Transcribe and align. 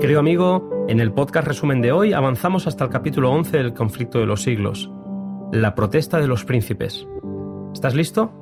Querido 0.00 0.18
amigo, 0.20 0.86
en 0.88 0.98
el 0.98 1.12
podcast 1.12 1.46
resumen 1.46 1.82
de 1.82 1.92
hoy 1.92 2.14
avanzamos 2.14 2.66
hasta 2.66 2.84
el 2.84 2.90
capítulo 2.90 3.30
11 3.32 3.58
del 3.58 3.74
conflicto 3.74 4.18
de 4.18 4.24
los 4.24 4.42
siglos, 4.42 4.90
la 5.52 5.74
protesta 5.74 6.18
de 6.18 6.26
los 6.26 6.46
príncipes. 6.46 7.06
¿Estás 7.74 7.94
listo? 7.94 8.32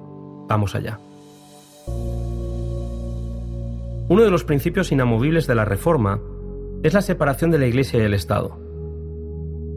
Vamos 0.48 0.76
allá. 0.76 1.00
Uno 4.08 4.22
de 4.22 4.30
los 4.30 4.44
principios 4.44 4.92
inamovibles 4.92 5.48
de 5.48 5.56
la 5.56 5.64
Reforma 5.64 6.20
es 6.84 6.94
la 6.94 7.02
separación 7.02 7.50
de 7.50 7.58
la 7.58 7.66
Iglesia 7.66 7.98
y 7.98 8.04
el 8.04 8.14
Estado. 8.14 8.56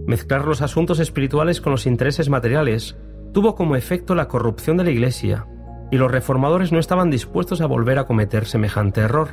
Mezclar 0.06 0.46
los 0.46 0.62
asuntos 0.62 1.00
espirituales 1.00 1.62
con 1.62 1.72
los 1.72 1.88
intereses 1.88 2.30
materiales 2.30 2.96
tuvo 3.34 3.56
como 3.56 3.76
efecto 3.76 4.14
la 4.14 4.28
corrupción 4.28 4.78
de 4.78 4.84
la 4.84 4.92
Iglesia, 4.92 5.48
y 5.90 5.98
los 5.98 6.12
reformadores 6.12 6.72
no 6.72 6.78
estaban 6.78 7.10
dispuestos 7.10 7.60
a 7.60 7.66
volver 7.66 7.98
a 7.98 8.06
cometer 8.06 8.46
semejante 8.46 9.02
error. 9.02 9.30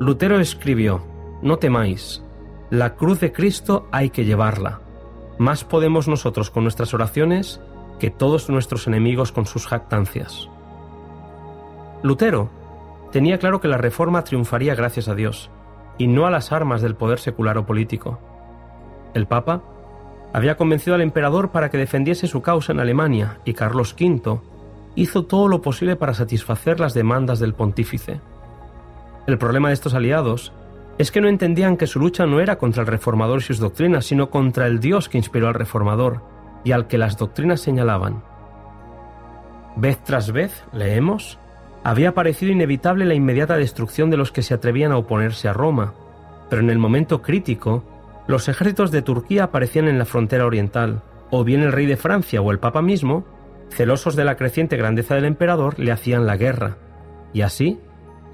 Lutero 0.00 0.40
escribió, 0.40 1.15
No 1.46 1.58
temáis, 1.58 2.24
la 2.70 2.96
cruz 2.96 3.20
de 3.20 3.32
Cristo 3.32 3.86
hay 3.92 4.10
que 4.10 4.24
llevarla. 4.24 4.80
Más 5.38 5.62
podemos 5.62 6.08
nosotros 6.08 6.50
con 6.50 6.64
nuestras 6.64 6.92
oraciones 6.92 7.60
que 8.00 8.10
todos 8.10 8.50
nuestros 8.50 8.88
enemigos 8.88 9.30
con 9.30 9.46
sus 9.46 9.68
jactancias. 9.68 10.48
Lutero 12.02 12.50
tenía 13.12 13.38
claro 13.38 13.60
que 13.60 13.68
la 13.68 13.78
reforma 13.78 14.24
triunfaría 14.24 14.74
gracias 14.74 15.06
a 15.06 15.14
Dios, 15.14 15.48
y 15.98 16.08
no 16.08 16.26
a 16.26 16.32
las 16.32 16.50
armas 16.50 16.82
del 16.82 16.96
poder 16.96 17.20
secular 17.20 17.58
o 17.58 17.64
político. 17.64 18.18
El 19.14 19.28
Papa 19.28 19.62
había 20.32 20.56
convencido 20.56 20.96
al 20.96 21.02
emperador 21.02 21.52
para 21.52 21.70
que 21.70 21.78
defendiese 21.78 22.26
su 22.26 22.42
causa 22.42 22.72
en 22.72 22.80
Alemania 22.80 23.38
y 23.44 23.54
Carlos 23.54 23.94
V 23.96 24.40
hizo 24.96 25.26
todo 25.26 25.46
lo 25.46 25.62
posible 25.62 25.94
para 25.94 26.12
satisfacer 26.12 26.80
las 26.80 26.92
demandas 26.92 27.38
del 27.38 27.54
pontífice. 27.54 28.20
El 29.28 29.38
problema 29.38 29.68
de 29.68 29.74
estos 29.74 29.94
aliados 29.94 30.52
es 30.98 31.10
que 31.10 31.20
no 31.20 31.28
entendían 31.28 31.76
que 31.76 31.86
su 31.86 32.00
lucha 32.00 32.26
no 32.26 32.40
era 32.40 32.56
contra 32.56 32.82
el 32.82 32.86
reformador 32.86 33.38
y 33.38 33.42
sus 33.42 33.58
doctrinas, 33.58 34.06
sino 34.06 34.30
contra 34.30 34.66
el 34.66 34.80
Dios 34.80 35.08
que 35.08 35.18
inspiró 35.18 35.48
al 35.48 35.54
reformador 35.54 36.22
y 36.64 36.72
al 36.72 36.86
que 36.86 36.98
las 36.98 37.18
doctrinas 37.18 37.60
señalaban. 37.60 38.22
Vez 39.76 40.02
tras 40.02 40.32
vez, 40.32 40.64
leemos, 40.72 41.38
había 41.84 42.14
parecido 42.14 42.50
inevitable 42.50 43.04
la 43.04 43.14
inmediata 43.14 43.56
destrucción 43.56 44.10
de 44.10 44.16
los 44.16 44.32
que 44.32 44.42
se 44.42 44.54
atrevían 44.54 44.90
a 44.92 44.96
oponerse 44.96 45.48
a 45.48 45.52
Roma, 45.52 45.92
pero 46.48 46.62
en 46.62 46.70
el 46.70 46.78
momento 46.78 47.20
crítico 47.20 47.84
los 48.26 48.48
ejércitos 48.48 48.90
de 48.90 49.02
Turquía 49.02 49.44
aparecían 49.44 49.86
en 49.86 49.98
la 49.98 50.04
frontera 50.04 50.46
oriental, 50.46 51.02
o 51.30 51.44
bien 51.44 51.62
el 51.62 51.72
rey 51.72 51.86
de 51.86 51.96
Francia 51.96 52.40
o 52.40 52.50
el 52.50 52.58
Papa 52.58 52.82
mismo, 52.82 53.24
celosos 53.70 54.16
de 54.16 54.24
la 54.24 54.36
creciente 54.36 54.76
grandeza 54.76 55.14
del 55.14 55.26
emperador, 55.26 55.78
le 55.78 55.92
hacían 55.92 56.26
la 56.26 56.36
guerra. 56.36 56.76
Y 57.32 57.42
así, 57.42 57.78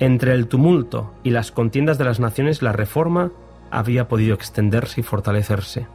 entre 0.02 0.34
el 0.34 0.48
tumulto 0.48 1.14
y 1.22 1.30
las 1.30 1.52
contiendas 1.52 1.96
de 1.96 2.04
las 2.04 2.18
naciones, 2.18 2.60
la 2.60 2.72
reforma 2.72 3.30
había 3.70 4.08
podido 4.08 4.34
extenderse 4.34 5.00
y 5.00 5.04
fortalecerse. 5.04 5.86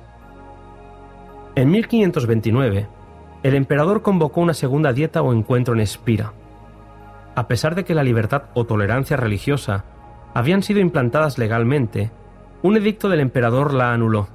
En 1.55 1.69
1529, 1.71 2.87
el 3.43 3.53
emperador 3.53 4.03
convocó 4.03 4.39
una 4.39 4.53
segunda 4.53 4.93
dieta 4.93 5.21
o 5.21 5.33
encuentro 5.33 5.73
en 5.73 5.81
Espira. 5.81 6.31
A 7.35 7.49
pesar 7.49 7.75
de 7.75 7.83
que 7.83 7.93
la 7.93 8.03
libertad 8.05 8.43
o 8.53 8.63
tolerancia 8.63 9.17
religiosa 9.17 9.83
habían 10.33 10.63
sido 10.63 10.79
implantadas 10.79 11.37
legalmente, 11.37 12.09
un 12.61 12.77
edicto 12.77 13.09
del 13.09 13.19
emperador 13.19 13.73
la 13.73 13.91
anuló. 13.91 14.29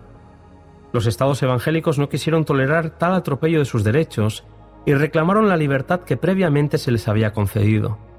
Los 0.92 1.06
estados 1.06 1.42
evangélicos 1.42 1.98
no 1.98 2.10
quisieron 2.10 2.44
tolerar 2.44 2.90
tal 2.90 3.14
atropello 3.14 3.60
de 3.60 3.64
sus 3.64 3.84
derechos 3.84 4.44
y 4.84 4.92
reclamaron 4.92 5.48
la 5.48 5.56
libertad 5.56 6.00
que 6.00 6.18
previamente 6.18 6.76
se 6.76 6.92
les 6.92 7.08
había 7.08 7.32
concedido. 7.32 8.11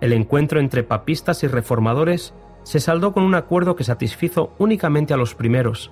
El 0.00 0.12
encuentro 0.12 0.60
entre 0.60 0.82
papistas 0.82 1.42
y 1.42 1.48
reformadores 1.48 2.34
se 2.62 2.80
saldó 2.80 3.12
con 3.12 3.22
un 3.22 3.34
acuerdo 3.34 3.76
que 3.76 3.84
satisfizo 3.84 4.52
únicamente 4.58 5.14
a 5.14 5.16
los 5.16 5.34
primeros, 5.34 5.90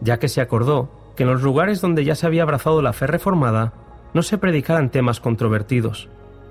ya 0.00 0.18
que 0.18 0.28
se 0.28 0.40
acordó 0.40 0.90
que 1.16 1.22
en 1.22 1.30
los 1.30 1.42
lugares 1.42 1.80
donde 1.80 2.04
ya 2.04 2.14
se 2.14 2.26
había 2.26 2.42
abrazado 2.42 2.82
la 2.82 2.92
fe 2.92 3.06
reformada 3.06 3.72
no 4.12 4.22
se 4.22 4.38
predicaran 4.38 4.90
temas 4.90 5.20
controvertidos, 5.20 6.08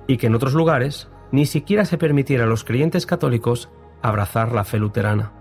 y 0.08 0.18
que 0.18 0.28
en 0.28 0.36
otros 0.36 0.54
lugares 0.54 1.10
ni 1.32 1.46
siquiera 1.46 1.86
se 1.86 1.98
permitiera 1.98 2.46
a 2.46 2.48
los 2.48 2.64
creyentes 2.64 3.06
católicos 3.06 3.70
abrazar 4.02 4.52
la 4.52 4.64
fe 4.64 4.80
luterana. 4.80 5.32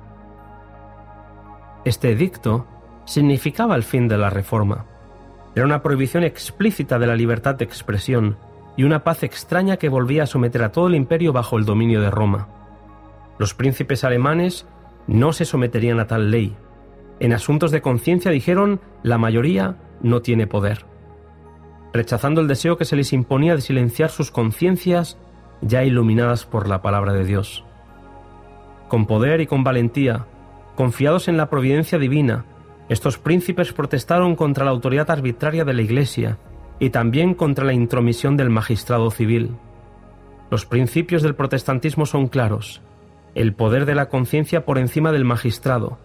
Este 1.84 2.12
edicto 2.12 2.66
significaba 3.04 3.74
el 3.74 3.82
fin 3.82 4.08
de 4.08 4.18
la 4.18 4.30
Reforma. 4.30 4.86
Era 5.54 5.64
una 5.66 5.82
prohibición 5.82 6.24
explícita 6.24 6.98
de 6.98 7.06
la 7.06 7.16
libertad 7.16 7.56
de 7.56 7.64
expresión 7.64 8.36
y 8.76 8.84
una 8.84 9.04
paz 9.04 9.22
extraña 9.22 9.76
que 9.76 9.88
volvía 9.88 10.24
a 10.24 10.26
someter 10.26 10.62
a 10.62 10.72
todo 10.72 10.88
el 10.88 10.94
imperio 10.94 11.32
bajo 11.32 11.58
el 11.58 11.64
dominio 11.64 12.00
de 12.00 12.10
Roma. 12.10 12.48
Los 13.38 13.54
príncipes 13.54 14.04
alemanes 14.04 14.66
no 15.06 15.32
se 15.32 15.44
someterían 15.44 16.00
a 16.00 16.06
tal 16.06 16.30
ley. 16.30 16.56
En 17.20 17.32
asuntos 17.32 17.70
de 17.70 17.82
conciencia 17.82 18.30
dijeron 18.30 18.80
la 19.02 19.18
mayoría 19.18 19.76
no 20.00 20.22
tiene 20.22 20.46
poder, 20.46 20.86
rechazando 21.92 22.40
el 22.40 22.48
deseo 22.48 22.76
que 22.76 22.84
se 22.84 22.96
les 22.96 23.12
imponía 23.12 23.54
de 23.54 23.60
silenciar 23.60 24.10
sus 24.10 24.30
conciencias 24.30 25.18
ya 25.60 25.84
iluminadas 25.84 26.46
por 26.46 26.68
la 26.68 26.82
palabra 26.82 27.12
de 27.12 27.24
Dios. 27.24 27.64
Con 28.88 29.06
poder 29.06 29.40
y 29.40 29.46
con 29.46 29.64
valentía, 29.64 30.26
Confiados 30.74 31.28
en 31.28 31.36
la 31.36 31.50
providencia 31.50 31.98
divina, 31.98 32.46
estos 32.88 33.18
príncipes 33.18 33.72
protestaron 33.72 34.36
contra 34.36 34.64
la 34.64 34.70
autoridad 34.70 35.10
arbitraria 35.10 35.64
de 35.64 35.74
la 35.74 35.82
Iglesia 35.82 36.38
y 36.82 36.90
también 36.90 37.34
contra 37.34 37.64
la 37.64 37.74
intromisión 37.74 38.36
del 38.36 38.50
magistrado 38.50 39.08
civil. 39.12 39.52
Los 40.50 40.66
principios 40.66 41.22
del 41.22 41.36
protestantismo 41.36 42.06
son 42.06 42.26
claros. 42.26 42.82
El 43.36 43.54
poder 43.54 43.86
de 43.86 43.94
la 43.94 44.08
conciencia 44.08 44.64
por 44.64 44.78
encima 44.78 45.12
del 45.12 45.24
magistrado 45.24 45.98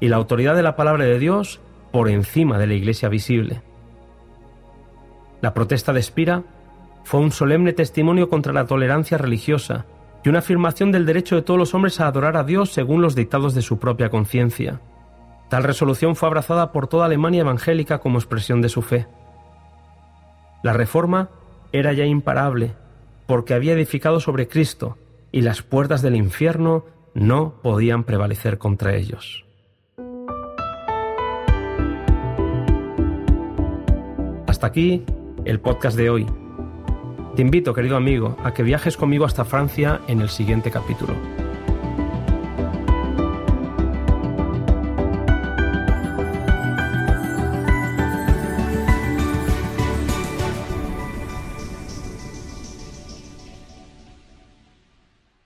y 0.00 0.08
la 0.08 0.16
autoridad 0.16 0.56
de 0.56 0.64
la 0.64 0.74
palabra 0.74 1.04
de 1.04 1.20
Dios 1.20 1.60
por 1.92 2.08
encima 2.08 2.58
de 2.58 2.66
la 2.66 2.74
Iglesia 2.74 3.08
visible. 3.08 3.62
La 5.40 5.54
protesta 5.54 5.92
de 5.92 6.00
Espira 6.00 6.42
fue 7.04 7.20
un 7.20 7.30
solemne 7.30 7.72
testimonio 7.72 8.28
contra 8.28 8.52
la 8.52 8.66
tolerancia 8.66 9.16
religiosa 9.16 9.86
y 10.24 10.30
una 10.30 10.40
afirmación 10.40 10.90
del 10.90 11.06
derecho 11.06 11.36
de 11.36 11.42
todos 11.42 11.60
los 11.60 11.74
hombres 11.74 12.00
a 12.00 12.08
adorar 12.08 12.36
a 12.36 12.42
Dios 12.42 12.72
según 12.72 13.02
los 13.02 13.14
dictados 13.14 13.54
de 13.54 13.62
su 13.62 13.78
propia 13.78 14.10
conciencia. 14.10 14.80
Tal 15.48 15.62
resolución 15.62 16.16
fue 16.16 16.26
abrazada 16.26 16.72
por 16.72 16.88
toda 16.88 17.06
Alemania 17.06 17.42
evangélica 17.42 18.00
como 18.00 18.18
expresión 18.18 18.60
de 18.62 18.68
su 18.68 18.82
fe. 18.82 19.06
La 20.64 20.72
reforma 20.72 21.28
era 21.72 21.92
ya 21.92 22.06
imparable, 22.06 22.72
porque 23.26 23.52
había 23.52 23.74
edificado 23.74 24.18
sobre 24.18 24.48
Cristo, 24.48 24.96
y 25.30 25.42
las 25.42 25.60
puertas 25.60 26.00
del 26.00 26.16
infierno 26.16 26.86
no 27.12 27.60
podían 27.62 28.04
prevalecer 28.04 28.56
contra 28.56 28.94
ellos. 28.94 29.44
Hasta 34.46 34.66
aquí 34.66 35.04
el 35.44 35.60
podcast 35.60 35.98
de 35.98 36.08
hoy. 36.08 36.26
Te 37.36 37.42
invito, 37.42 37.74
querido 37.74 37.98
amigo, 37.98 38.38
a 38.42 38.54
que 38.54 38.62
viajes 38.62 38.96
conmigo 38.96 39.26
hasta 39.26 39.44
Francia 39.44 40.00
en 40.08 40.22
el 40.22 40.30
siguiente 40.30 40.70
capítulo. 40.70 41.12